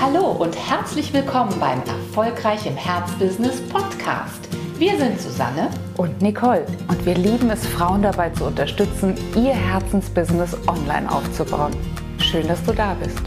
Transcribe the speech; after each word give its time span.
Hallo 0.00 0.30
und 0.30 0.54
herzlich 0.54 1.12
willkommen 1.12 1.58
beim 1.58 1.80
Erfolgreich 1.80 2.64
im 2.66 2.76
Herzbusiness 2.76 3.60
Podcast. 3.68 4.48
Wir 4.78 4.96
sind 4.96 5.20
Susanne 5.20 5.70
und 5.96 6.22
Nicole 6.22 6.64
und 6.86 7.04
wir 7.04 7.16
lieben 7.16 7.50
es, 7.50 7.66
Frauen 7.66 8.02
dabei 8.02 8.30
zu 8.30 8.44
unterstützen, 8.44 9.16
ihr 9.34 9.52
Herzensbusiness 9.54 10.56
online 10.68 11.10
aufzubauen. 11.10 11.74
Schön, 12.20 12.46
dass 12.46 12.62
du 12.62 12.72
da 12.72 12.94
bist. 12.94 13.18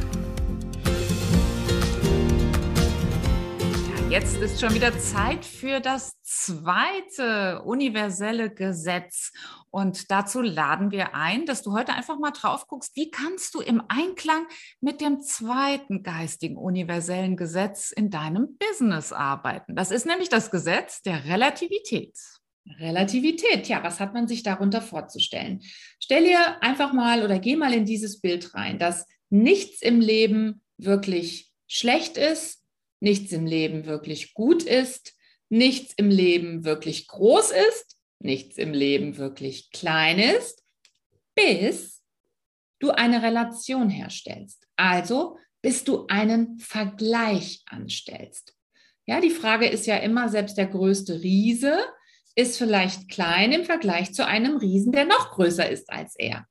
Jetzt 4.09 4.37
ist 4.37 4.61
schon 4.61 4.73
wieder 4.73 4.97
Zeit 4.97 5.43
für 5.43 5.81
das 5.81 6.13
zweite 6.21 7.63
universelle 7.63 8.49
Gesetz. 8.49 9.33
Und 9.71 10.11
dazu 10.11 10.41
laden 10.41 10.91
wir 10.91 11.15
ein, 11.15 11.45
dass 11.45 11.63
du 11.63 11.71
heute 11.73 11.93
einfach 11.93 12.19
mal 12.19 12.31
drauf 12.31 12.67
guckst, 12.67 12.95
wie 12.95 13.09
kannst 13.09 13.55
du 13.55 13.61
im 13.61 13.81
Einklang 13.87 14.45
mit 14.81 15.01
dem 15.01 15.21
zweiten 15.21 16.03
geistigen 16.03 16.57
universellen 16.57 17.37
Gesetz 17.37 17.91
in 17.91 18.09
deinem 18.09 18.57
Business 18.57 19.13
arbeiten. 19.13 19.75
Das 19.75 19.91
ist 19.91 20.05
nämlich 20.05 20.29
das 20.29 20.51
Gesetz 20.51 21.01
der 21.01 21.25
Relativität. 21.25 22.17
Relativität, 22.79 23.67
ja, 23.67 23.83
was 23.83 23.99
hat 23.99 24.13
man 24.13 24.27
sich 24.27 24.43
darunter 24.43 24.81
vorzustellen? 24.81 25.61
Stell 25.99 26.25
dir 26.25 26.61
einfach 26.61 26.93
mal 26.93 27.23
oder 27.23 27.39
geh 27.39 27.55
mal 27.55 27.73
in 27.73 27.85
dieses 27.85 28.19
Bild 28.21 28.53
rein, 28.53 28.77
dass 28.77 29.07
nichts 29.29 29.81
im 29.81 29.99
Leben 29.99 30.61
wirklich 30.77 31.51
schlecht 31.67 32.17
ist 32.17 32.61
nichts 33.01 33.31
im 33.31 33.45
Leben 33.45 33.85
wirklich 33.85 34.33
gut 34.33 34.63
ist, 34.63 35.15
nichts 35.49 35.93
im 35.97 36.09
Leben 36.09 36.63
wirklich 36.63 37.07
groß 37.07 37.51
ist, 37.51 37.97
nichts 38.23 38.57
im 38.57 38.73
Leben 38.73 39.17
wirklich 39.17 39.71
klein 39.71 40.19
ist, 40.19 40.63
bis 41.35 42.03
du 42.79 42.91
eine 42.91 43.21
Relation 43.21 43.89
herstellst. 43.89 44.67
Also 44.75 45.37
bis 45.61 45.83
du 45.83 46.07
einen 46.07 46.59
Vergleich 46.59 47.63
anstellst. 47.67 48.55
Ja, 49.05 49.21
die 49.21 49.29
Frage 49.29 49.67
ist 49.67 49.85
ja 49.85 49.97
immer, 49.97 50.29
selbst 50.29 50.57
der 50.57 50.67
größte 50.67 51.21
Riese 51.21 51.79
ist 52.35 52.57
vielleicht 52.57 53.09
klein 53.09 53.51
im 53.51 53.65
Vergleich 53.65 54.13
zu 54.13 54.25
einem 54.25 54.57
Riesen, 54.57 54.91
der 54.91 55.05
noch 55.05 55.31
größer 55.31 55.69
ist 55.69 55.89
als 55.91 56.15
er. 56.15 56.47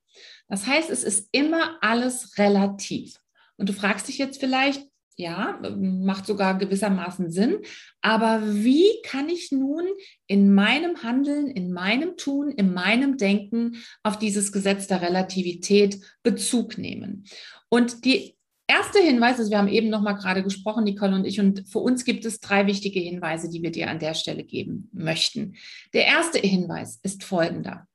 Das 0.49 0.67
heißt, 0.67 0.91
es 0.91 1.05
ist 1.05 1.29
immer 1.33 1.79
alles 1.81 2.39
relativ. 2.39 3.19
Und 3.57 3.69
du 3.69 3.73
fragst 3.73 4.09
dich 4.09 4.19
jetzt 4.19 4.41
vielleicht, 4.41 4.90
ja, 5.17 5.61
macht 5.77 6.27
sogar 6.27 6.57
gewissermaßen 6.59 7.31
Sinn. 7.31 7.59
Aber 8.01 8.41
wie 8.43 8.89
kann 9.05 9.29
ich 9.29 9.53
nun 9.53 9.85
in 10.27 10.55
meinem 10.55 11.03
Handeln, 11.03 11.49
in 11.49 11.73
meinem 11.73 12.17
Tun, 12.17 12.51
in 12.51 12.73
meinem 12.73 13.17
Denken 13.17 13.77
auf 14.03 14.19
dieses 14.19 14.53
Gesetz 14.53 14.87
der 14.87 15.03
Relativität 15.03 16.01
Bezug 16.23 16.79
nehmen? 16.79 17.25
Und 17.69 18.05
die 18.05 18.37
erste 18.67 19.01
Hinweis 19.01 19.39
ist, 19.39 19.51
wir 19.51 19.59
haben 19.59 19.69
eben 19.69 19.89
noch 19.89 20.01
mal 20.01 20.13
gerade 20.13 20.43
gesprochen, 20.43 20.85
Nicole 20.85 21.15
und 21.15 21.25
ich, 21.25 21.41
und 21.41 21.69
für 21.69 21.81
uns 21.81 22.05
gibt 22.05 22.25
es 22.25 22.41
drei 22.41 22.67
wichtige 22.67 23.01
Hinweise, 23.01 23.51
die 23.51 23.63
wir 23.63 23.73
dir 23.73 23.91
an 23.91 23.99
der 23.99 24.15
Stelle 24.15 24.45
geben 24.45 24.89
möchten. 24.93 25.57
Der 25.93 26.07
erste 26.07 26.39
Hinweis 26.39 27.01
ist 27.03 27.25
folgender. 27.25 27.87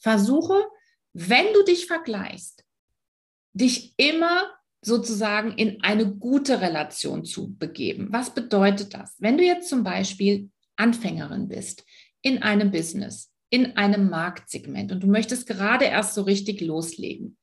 Versuche, 0.00 0.62
wenn 1.14 1.46
du 1.54 1.64
dich 1.64 1.86
vergleichst, 1.86 2.64
dich 3.54 3.94
immer 3.96 4.50
sozusagen 4.86 5.52
in 5.52 5.82
eine 5.82 6.06
gute 6.06 6.60
Relation 6.60 7.24
zu 7.24 7.54
begeben. 7.54 8.08
Was 8.10 8.34
bedeutet 8.34 8.94
das? 8.94 9.16
Wenn 9.18 9.38
du 9.38 9.44
jetzt 9.44 9.68
zum 9.68 9.84
Beispiel 9.84 10.50
Anfängerin 10.76 11.48
bist 11.48 11.84
in 12.22 12.42
einem 12.42 12.70
Business, 12.70 13.30
in 13.50 13.76
einem 13.76 14.10
Marktsegment 14.10 14.92
und 14.92 15.02
du 15.02 15.06
möchtest 15.06 15.46
gerade 15.46 15.84
erst 15.84 16.14
so 16.14 16.22
richtig 16.22 16.60
loslegen, 16.60 17.36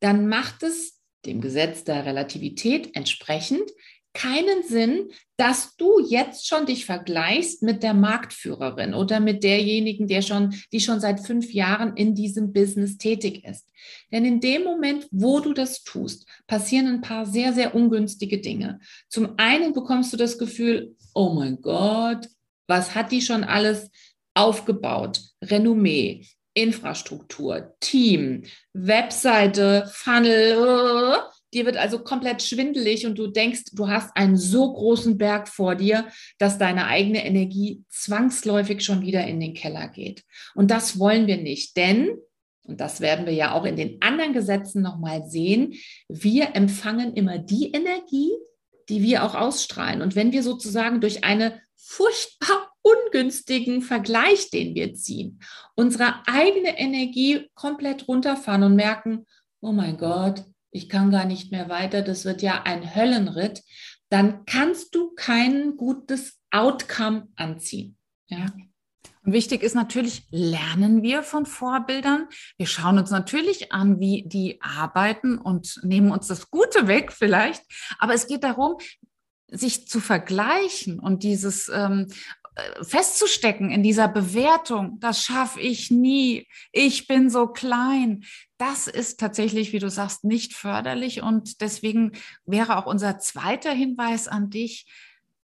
dann 0.00 0.28
macht 0.28 0.62
es 0.62 1.00
dem 1.24 1.40
Gesetz 1.40 1.84
der 1.84 2.04
Relativität 2.04 2.94
entsprechend 2.94 3.70
keinen 4.14 4.62
Sinn, 4.62 5.10
dass 5.36 5.76
du 5.76 6.00
jetzt 6.08 6.46
schon 6.46 6.66
dich 6.66 6.86
vergleichst 6.86 7.62
mit 7.62 7.82
der 7.82 7.94
Marktführerin 7.94 8.94
oder 8.94 9.18
mit 9.20 9.42
derjenigen, 9.42 10.06
der 10.06 10.22
schon, 10.22 10.54
die 10.72 10.80
schon 10.80 11.00
seit 11.00 11.20
fünf 11.20 11.52
Jahren 11.52 11.96
in 11.96 12.14
diesem 12.14 12.52
Business 12.52 12.96
tätig 12.96 13.44
ist. 13.44 13.68
Denn 14.12 14.24
in 14.24 14.40
dem 14.40 14.62
Moment, 14.62 15.08
wo 15.10 15.40
du 15.40 15.52
das 15.52 15.82
tust, 15.82 16.26
passieren 16.46 16.86
ein 16.86 17.00
paar 17.00 17.26
sehr, 17.26 17.52
sehr 17.52 17.74
ungünstige 17.74 18.40
Dinge. 18.40 18.78
Zum 19.08 19.34
einen 19.36 19.72
bekommst 19.72 20.12
du 20.12 20.16
das 20.16 20.38
Gefühl, 20.38 20.96
oh 21.12 21.30
mein 21.34 21.60
Gott, 21.60 22.28
was 22.68 22.94
hat 22.94 23.10
die 23.10 23.20
schon 23.20 23.42
alles 23.44 23.90
aufgebaut? 24.34 25.20
Renommee, 25.42 26.26
Infrastruktur, 26.54 27.74
Team, 27.80 28.44
Webseite, 28.72 29.90
Funnel, 29.92 31.18
Dir 31.54 31.64
wird 31.64 31.76
also 31.76 32.00
komplett 32.00 32.42
schwindelig 32.42 33.06
und 33.06 33.16
du 33.16 33.28
denkst, 33.28 33.62
du 33.72 33.88
hast 33.88 34.14
einen 34.16 34.36
so 34.36 34.72
großen 34.72 35.16
Berg 35.16 35.48
vor 35.48 35.76
dir, 35.76 36.08
dass 36.38 36.58
deine 36.58 36.86
eigene 36.86 37.24
Energie 37.24 37.84
zwangsläufig 37.88 38.84
schon 38.84 39.02
wieder 39.02 39.24
in 39.26 39.38
den 39.38 39.54
Keller 39.54 39.88
geht. 39.88 40.24
Und 40.54 40.70
das 40.70 40.98
wollen 40.98 41.28
wir 41.28 41.36
nicht, 41.36 41.76
denn, 41.76 42.18
und 42.64 42.80
das 42.80 43.00
werden 43.00 43.24
wir 43.24 43.32
ja 43.32 43.52
auch 43.52 43.64
in 43.64 43.76
den 43.76 44.02
anderen 44.02 44.32
Gesetzen 44.32 44.82
nochmal 44.82 45.24
sehen, 45.28 45.74
wir 46.08 46.56
empfangen 46.56 47.14
immer 47.14 47.38
die 47.38 47.70
Energie, 47.72 48.32
die 48.88 49.02
wir 49.02 49.24
auch 49.24 49.34
ausstrahlen. 49.34 50.02
Und 50.02 50.16
wenn 50.16 50.32
wir 50.32 50.42
sozusagen 50.42 51.00
durch 51.00 51.24
einen 51.24 51.52
furchtbar 51.76 52.72
ungünstigen 52.82 53.80
Vergleich, 53.80 54.50
den 54.50 54.74
wir 54.74 54.94
ziehen, 54.94 55.40
unsere 55.74 56.26
eigene 56.26 56.78
Energie 56.78 57.48
komplett 57.54 58.08
runterfahren 58.08 58.64
und 58.64 58.74
merken, 58.74 59.24
oh 59.60 59.72
mein 59.72 59.96
Gott, 59.96 60.44
ich 60.74 60.88
kann 60.88 61.12
gar 61.12 61.24
nicht 61.24 61.52
mehr 61.52 61.68
weiter, 61.68 62.02
das 62.02 62.24
wird 62.24 62.42
ja 62.42 62.62
ein 62.64 62.96
Höllenritt, 62.96 63.62
dann 64.10 64.44
kannst 64.44 64.94
du 64.94 65.14
kein 65.14 65.76
gutes 65.76 66.40
Outcome 66.50 67.28
anziehen. 67.36 67.96
Ja. 68.26 68.46
Und 69.24 69.32
wichtig 69.32 69.62
ist 69.62 69.74
natürlich, 69.74 70.26
lernen 70.30 71.02
wir 71.02 71.22
von 71.22 71.46
Vorbildern. 71.46 72.26
Wir 72.58 72.66
schauen 72.66 72.98
uns 72.98 73.10
natürlich 73.10 73.72
an, 73.72 74.00
wie 74.00 74.24
die 74.26 74.60
arbeiten 74.60 75.38
und 75.38 75.80
nehmen 75.84 76.10
uns 76.10 76.26
das 76.26 76.50
Gute 76.50 76.88
weg 76.88 77.12
vielleicht. 77.12 77.62
Aber 77.98 78.12
es 78.12 78.26
geht 78.26 78.42
darum, 78.42 78.76
sich 79.48 79.86
zu 79.86 80.00
vergleichen 80.00 80.98
und 80.98 81.22
dieses 81.22 81.68
ähm, 81.68 82.08
äh, 82.08 82.43
festzustecken 82.82 83.70
in 83.70 83.82
dieser 83.82 84.08
Bewertung, 84.08 84.98
das 85.00 85.22
schaffe 85.22 85.60
ich 85.60 85.90
nie, 85.90 86.46
ich 86.72 87.06
bin 87.06 87.30
so 87.30 87.48
klein, 87.48 88.24
das 88.58 88.86
ist 88.86 89.18
tatsächlich, 89.18 89.72
wie 89.72 89.80
du 89.80 89.90
sagst, 89.90 90.24
nicht 90.24 90.54
förderlich. 90.54 91.22
Und 91.22 91.60
deswegen 91.60 92.12
wäre 92.46 92.78
auch 92.78 92.86
unser 92.86 93.18
zweiter 93.18 93.72
Hinweis 93.72 94.28
an 94.28 94.50
dich, 94.50 94.86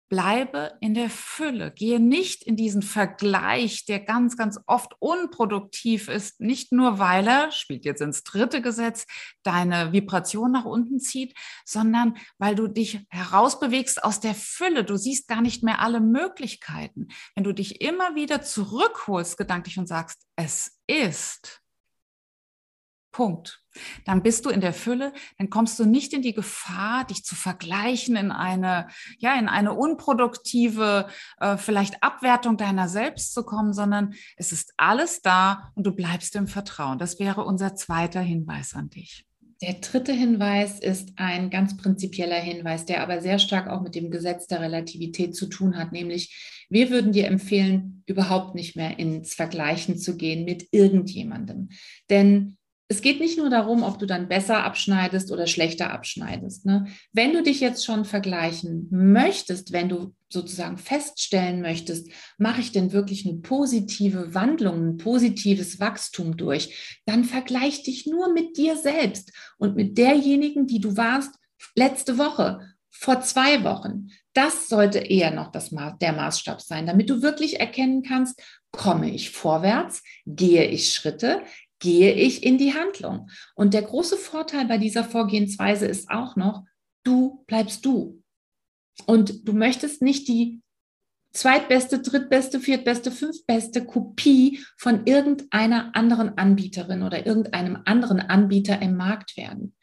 bleibe 0.09 0.77
in 0.81 0.95
der 0.95 1.11
Fülle. 1.11 1.71
Gehe 1.71 2.01
nicht 2.01 2.43
in 2.43 2.57
diesen 2.57 2.83
Vergleich, 2.83 3.85
der 3.85 4.01
ganz, 4.01 4.37
ganz 4.37 4.59
oft 4.67 4.95
unproduktiv 5.01 6.09
ist, 6.09 6.41
nicht 6.41 6.73
nur 6.73 6.99
weil 6.99 7.27
er, 7.27 7.53
spielt 7.53 7.85
jetzt 7.85 8.01
ins 8.01 8.25
dritte 8.25 8.63
Gesetz, 8.63 9.07
deine 9.43 9.93
Vibration 9.93 10.53
nach 10.53 10.65
unten 10.65 10.99
zieht, 10.99 11.35
sondern 11.65 12.17
weil 12.39 12.55
du 12.55 12.69
dich 12.69 13.07
herausbewegst 13.11 14.03
aus 14.03 14.21
der 14.21 14.35
Fülle. 14.35 14.85
Du 14.85 14.97
siehst 14.97 15.29
gar 15.29 15.43
nicht 15.43 15.63
mehr 15.63 15.81
alle 15.81 16.01
Möglichkeiten. 16.01 17.09
Wenn 17.35 17.45
du 17.45 17.53
dich 17.53 17.81
immer 17.81 18.15
wieder 18.15 18.43
zurückholst 18.43 19.37
gedanklich 19.37 19.79
und 19.79 19.89
sagst, 19.89 20.23
es 20.37 20.79
ist, 20.87 21.61
Punkt. 23.11 23.63
Dann 24.05 24.23
bist 24.23 24.45
du 24.45 24.51
in 24.51 24.61
der 24.61 24.73
Fülle, 24.73 25.13
dann 25.39 25.51
kommst 25.51 25.79
du 25.79 25.85
nicht 25.85 26.13
in 26.13 26.23
die 26.23 26.35
Gefahr, 26.35 27.05
dich 27.05 27.25
zu 27.25 27.35
vergleichen 27.35 28.17
in 28.17 28.33
eine, 28.33 28.89
ja, 29.19 29.39
in 29.39 29.49
eine 29.49 29.73
unproduktive, 29.73 31.09
äh, 31.41 31.57
vielleicht 31.57 32.03
Abwertung 32.03 32.57
deiner 32.57 32.89
selbst 32.89 33.35
zu 33.35 33.45
kommen, 33.45 33.73
sondern 33.73 34.15
es 34.37 34.53
ist 34.53 34.73
alles 34.77 35.23
da 35.23 35.71
und 35.75 35.87
du 35.87 35.93
bleibst 35.93 36.35
im 36.37 36.47
Vertrauen. 36.49 36.99
Das 36.99 37.19
wäre 37.19 37.45
unser 37.45 37.75
zweiter 37.77 38.21
Hinweis 38.21 38.75
an 38.75 38.91
dich. 38.91 39.25
Der 39.61 39.75
dritte 39.75 40.13
Hinweis 40.13 40.79
ist 40.79 41.15
ein 41.17 41.51
ganz 41.51 41.77
prinzipieller 41.77 42.39
Hinweis, 42.39 42.85
der 42.85 43.03
aber 43.03 43.21
sehr 43.21 43.41
stark 43.41 43.69
auch 43.69 43.83
mit 43.83 43.97
dem 43.97 44.11
Gesetz 44.11 44.47
der 44.47 44.61
Relativität 44.61 45.35
zu 45.35 45.47
tun 45.47 45.77
hat, 45.77 45.91
nämlich 45.91 46.67
wir 46.71 46.91
würden 46.91 47.13
dir 47.13 47.27
empfehlen, 47.27 48.05
überhaupt 48.07 48.55
nicht 48.55 48.77
mehr 48.77 48.99
ins 48.99 49.35
Vergleichen 49.35 49.99
zu 49.99 50.17
gehen 50.17 50.45
mit 50.45 50.69
irgendjemandem. 50.71 51.71
Denn 52.11 52.58
es 52.91 53.03
geht 53.03 53.21
nicht 53.21 53.37
nur 53.37 53.51
darum, 53.51 53.83
ob 53.83 53.99
du 53.99 54.07
dann 54.07 54.29
besser 54.29 54.65
abschneidest 54.65 55.31
oder 55.31 55.47
schlechter 55.47 55.91
abschneidest. 55.93 56.65
Ne? 56.65 56.87
Wenn 57.13 57.35
du 57.35 57.43
dich 57.43 57.61
jetzt 57.61 57.85
schon 57.85 58.07
vergleichen 58.07 58.89
möchtest, 58.91 59.73
wenn 59.73 59.91
du 59.91 60.15
sozusagen 60.31 60.79
feststellen 60.79 61.61
möchtest, 61.61 62.11
mache 62.39 62.63
ich 62.63 62.73
denn 62.73 62.93
wirklich 62.93 63.27
eine 63.27 63.39
positive 63.39 64.35
Wandlung, 64.35 64.89
ein 64.89 64.97
positives 64.97 65.81
Wachstum 65.81 66.39
durch, 66.39 66.99
dann 67.05 67.25
vergleich 67.25 67.83
dich 67.83 68.07
nur 68.07 68.33
mit 68.33 68.57
dir 68.57 68.77
selbst 68.77 69.33
und 69.59 69.77
mit 69.77 69.99
derjenigen, 69.99 70.67
die 70.67 70.81
du 70.81 70.97
warst 70.97 71.35
letzte 71.75 72.17
Woche, 72.17 72.61
vor 72.91 73.21
zwei 73.21 73.65
Wochen. 73.65 74.09
Das 74.33 74.69
sollte 74.69 74.99
eher 74.99 75.31
noch 75.31 75.53
das 75.53 75.71
Ma 75.73 75.93
der 75.93 76.13
Maßstab 76.13 76.61
sein, 76.61 76.87
damit 76.87 77.11
du 77.11 77.23
wirklich 77.23 77.61
erkennen 77.61 78.03
kannst, 78.03 78.41
komme 78.71 79.11
ich 79.11 79.31
vorwärts, 79.31 80.03
gehe 80.27 80.65
ich 80.67 80.93
Schritte, 80.93 81.43
gehe 81.81 82.13
ich 82.13 82.45
in 82.45 82.59
die 82.59 82.75
Handlung. 82.75 83.31
Und 83.55 83.75
der 83.75 83.83
große 83.83 84.17
Vorteil 84.17 84.67
bei 84.67 84.79
dieser 84.79 85.05
Vorgehensweise 85.05 85.87
ist 85.87 86.11
auch 86.11 86.37
noch, 86.37 86.65
du 87.05 87.45
bleibst 87.47 87.85
du. 87.85 88.23
Und 89.07 89.47
du 89.49 89.53
möchtest 89.53 90.03
nicht 90.03 90.29
die 90.29 90.61
zweitbeste, 91.33 92.01
drittbeste, 92.01 92.59
viertbeste, 92.59 93.13
fünftbeste 93.13 93.85
Kopie 93.85 94.65
von 94.77 95.07
irgendeiner 95.07 95.95
anderen 95.95 96.37
Anbieterin 96.37 97.03
oder 97.03 97.27
irgendeinem 97.27 97.79
anderen 97.85 98.21
Anbieter 98.21 98.81
im 98.83 98.97
Markt 98.97 99.37
werden. 99.37 99.77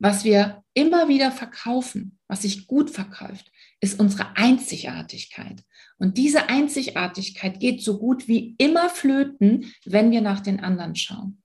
Was 0.00 0.24
wir 0.24 0.64
immer 0.72 1.08
wieder 1.08 1.30
verkaufen, 1.30 2.18
was 2.26 2.42
sich 2.42 2.66
gut 2.66 2.90
verkauft, 2.90 3.52
ist 3.80 4.00
unsere 4.00 4.34
Einzigartigkeit. 4.36 5.62
Und 5.98 6.16
diese 6.16 6.48
Einzigartigkeit 6.48 7.60
geht 7.60 7.82
so 7.82 7.98
gut 7.98 8.26
wie 8.26 8.54
immer 8.56 8.88
flöten, 8.88 9.72
wenn 9.84 10.10
wir 10.10 10.22
nach 10.22 10.40
den 10.40 10.60
anderen 10.60 10.96
schauen. 10.96 11.42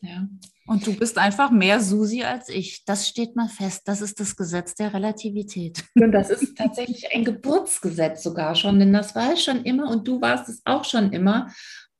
Ja. 0.00 0.28
Und 0.66 0.86
du 0.86 0.96
bist 0.96 1.18
einfach 1.18 1.50
mehr 1.50 1.80
Susi 1.80 2.22
als 2.22 2.48
ich. 2.48 2.84
Das 2.84 3.08
steht 3.08 3.34
mal 3.34 3.48
fest. 3.48 3.82
Das 3.86 4.00
ist 4.00 4.18
das 4.20 4.36
Gesetz 4.36 4.74
der 4.74 4.94
Relativität. 4.94 5.84
Und 5.94 6.12
das 6.12 6.30
ist 6.30 6.56
tatsächlich 6.56 7.12
ein 7.12 7.24
Geburtsgesetz 7.24 8.22
sogar 8.22 8.54
schon, 8.54 8.78
denn 8.78 8.92
das 8.92 9.14
war 9.14 9.32
ich 9.32 9.42
schon 9.42 9.64
immer 9.64 9.90
und 9.90 10.06
du 10.06 10.20
warst 10.20 10.48
es 10.48 10.62
auch 10.64 10.84
schon 10.84 11.12
immer. 11.12 11.52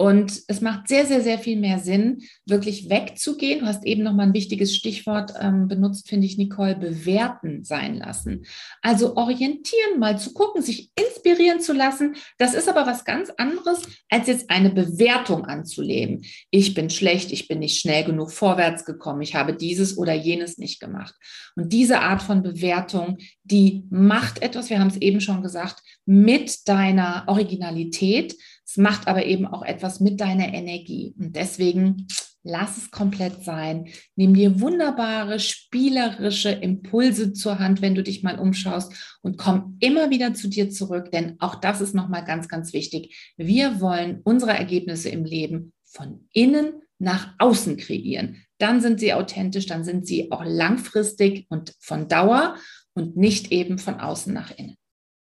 Und 0.03 0.43
es 0.49 0.61
macht 0.61 0.89
sehr, 0.89 1.07
sehr, 1.07 1.21
sehr 1.21 1.39
viel 1.39 1.57
mehr 1.57 1.79
Sinn, 1.79 2.23
wirklich 2.45 2.91
wegzugehen. 2.91 3.61
Du 3.61 3.67
hast 3.67 3.87
eben 3.87 4.03
noch 4.03 4.15
mal 4.15 4.25
ein 4.25 4.35
wichtiges 4.35 4.75
Stichwort 4.75 5.33
ähm, 5.41 5.69
benutzt, 5.69 6.09
finde 6.09 6.27
ich, 6.27 6.37
Nicole, 6.37 6.75
bewerten 6.75 7.63
sein 7.63 7.99
lassen. 7.99 8.45
Also 8.81 9.15
orientieren, 9.15 10.01
mal 10.01 10.19
zu 10.19 10.33
gucken, 10.33 10.61
sich 10.61 10.91
inspirieren 10.99 11.61
zu 11.61 11.73
lassen. 11.73 12.17
Das 12.37 12.55
ist 12.55 12.69
aber 12.69 12.85
was 12.85 13.05
ganz 13.05 13.31
anderes, 13.37 13.83
als 14.11 14.27
jetzt 14.27 14.51
eine 14.51 14.71
Bewertung 14.71 15.45
anzuleben. 15.45 16.25
Ich 16.51 16.75
bin 16.75 16.91
schlecht, 16.91 17.31
ich 17.31 17.47
bin 17.47 17.61
nicht 17.61 17.79
schnell 17.79 18.03
genug 18.03 18.33
vorwärts 18.33 18.85
gekommen, 18.85 19.23
ich 19.23 19.37
habe 19.37 19.55
dieses 19.55 19.97
oder 19.97 20.15
jenes 20.15 20.59
nicht 20.59 20.81
gemacht. 20.81 21.15
Und 21.55 21.73
diese 21.73 22.01
Art 22.01 22.23
von 22.23 22.43
Bewertung, 22.43 23.19
die 23.45 23.85
macht 23.89 24.43
etwas, 24.43 24.69
wir 24.69 24.81
haben 24.81 24.89
es 24.89 24.97
eben 24.97 25.21
schon 25.21 25.45
gesagt, 25.45 25.81
mit 26.07 26.67
deiner 26.67 27.23
Originalität 27.29 28.35
es 28.73 28.79
macht 28.79 29.07
aber 29.07 29.27
eben 29.27 29.47
auch 29.47 29.63
etwas 29.63 29.92
mit 30.01 30.21
deiner 30.21 30.53
Energie. 30.53 31.15
Und 31.19 31.37
deswegen 31.37 32.07
lass 32.43 32.77
es 32.77 32.91
komplett 32.91 33.45
sein. 33.45 33.89
Nimm 34.17 34.35
dir 34.35 34.61
wunderbare, 34.61 35.39
spielerische 35.39 36.51
Impulse 36.51 37.33
zur 37.33 37.59
Hand, 37.59 37.83
wenn 37.83 37.95
du 37.95 38.03
dich 38.03 38.23
mal 38.23 38.39
umschaust 38.39 39.19
und 39.23 39.39
komm 39.39 39.77
immer 39.81 40.11
wieder 40.11 40.35
zu 40.35 40.49
dir 40.49 40.71
zurück, 40.71 41.11
denn 41.13 41.37
auch 41.39 41.55
das 41.57 41.81
ist 41.81 41.95
nochmal 41.95 42.25
ganz, 42.25 42.49
ganz 42.49 42.73
wichtig. 42.73 43.33
Wir 43.37 43.81
wollen 43.81 44.21
unsere 44.25 44.53
Ergebnisse 44.53 45.09
im 45.09 45.25
Leben 45.25 45.73
von 45.85 46.27
innen 46.33 46.83
nach 46.99 47.35
außen 47.39 47.77
kreieren. 47.77 48.45
Dann 48.59 48.81
sind 48.81 49.01
sie 49.01 49.13
authentisch, 49.13 49.67
dann 49.67 49.85
sind 49.85 50.07
sie 50.07 50.31
auch 50.31 50.45
langfristig 50.45 51.47
und 51.49 51.75
von 51.81 52.09
Dauer 52.09 52.57
und 52.95 53.17
nicht 53.17 53.51
eben 53.51 53.79
von 53.79 54.01
außen 54.01 54.33
nach 54.33 54.57
innen. 54.57 54.77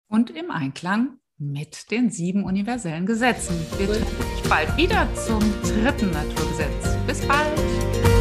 Und 0.08 0.30
im 0.30 0.52
Einklang 0.52 1.18
mit 1.38 1.92
den 1.92 2.10
sieben 2.10 2.44
universellen 2.46 3.06
Gesetzen. 3.06 3.56
Uns 3.78 4.35
bald 4.50 4.76
wieder 4.78 5.08
zum 5.16 5.40
dritten 5.62 6.12
Naturgesetz. 6.12 6.98
Bis 7.08 7.22
bald! 7.28 8.15